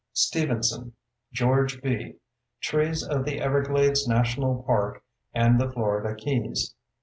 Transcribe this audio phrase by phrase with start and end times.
[0.13, 0.93] Stevenson,
[1.31, 2.15] George B.
[2.59, 6.73] _Trees of the Everglades National Park and the Florida Keys.